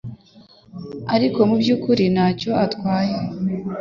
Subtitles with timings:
[1.15, 3.17] ariko mubyukuri ntacyo atwaye